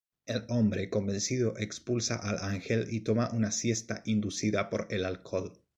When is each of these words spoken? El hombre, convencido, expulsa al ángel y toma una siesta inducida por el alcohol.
El 0.25 0.45
hombre, 0.49 0.89
convencido, 0.89 1.55
expulsa 1.59 2.15
al 2.15 2.39
ángel 2.39 2.87
y 2.89 3.01
toma 3.01 3.29
una 3.33 3.51
siesta 3.51 4.01
inducida 4.05 4.71
por 4.71 4.87
el 4.89 5.05
alcohol. 5.05 5.53